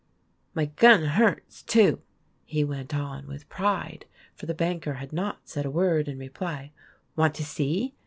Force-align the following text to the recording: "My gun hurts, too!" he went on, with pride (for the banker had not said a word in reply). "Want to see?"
"My 0.55 0.65
gun 0.65 1.03
hurts, 1.03 1.61
too!" 1.61 2.01
he 2.43 2.63
went 2.63 2.95
on, 2.95 3.27
with 3.27 3.47
pride 3.49 4.05
(for 4.33 4.47
the 4.47 4.55
banker 4.55 4.95
had 4.95 5.13
not 5.13 5.47
said 5.47 5.63
a 5.63 5.69
word 5.69 6.07
in 6.07 6.17
reply). 6.17 6.71
"Want 7.15 7.35
to 7.35 7.45
see?" 7.45 7.93